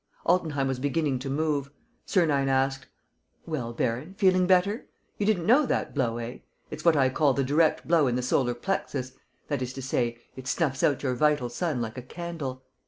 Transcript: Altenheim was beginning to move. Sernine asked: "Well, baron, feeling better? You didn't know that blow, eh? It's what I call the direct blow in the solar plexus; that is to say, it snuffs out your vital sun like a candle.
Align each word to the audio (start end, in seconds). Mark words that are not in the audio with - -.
Altenheim 0.25 0.67
was 0.67 0.79
beginning 0.79 1.19
to 1.19 1.29
move. 1.29 1.69
Sernine 2.07 2.47
asked: 2.49 2.87
"Well, 3.45 3.71
baron, 3.71 4.15
feeling 4.15 4.47
better? 4.47 4.87
You 5.19 5.27
didn't 5.27 5.45
know 5.45 5.67
that 5.67 5.93
blow, 5.93 6.17
eh? 6.17 6.39
It's 6.71 6.83
what 6.83 6.97
I 6.97 7.09
call 7.09 7.35
the 7.35 7.43
direct 7.43 7.85
blow 7.87 8.07
in 8.07 8.15
the 8.15 8.23
solar 8.23 8.55
plexus; 8.55 9.11
that 9.47 9.61
is 9.61 9.73
to 9.73 9.81
say, 9.83 10.17
it 10.35 10.47
snuffs 10.47 10.81
out 10.81 11.03
your 11.03 11.13
vital 11.13 11.49
sun 11.49 11.81
like 11.83 11.99
a 11.99 12.01
candle. 12.01 12.63